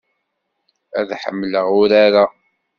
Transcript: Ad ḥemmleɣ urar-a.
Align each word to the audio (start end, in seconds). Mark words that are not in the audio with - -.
Ad 0.99 1.09
ḥemmleɣ 1.21 1.65
urar-a. 1.81 2.25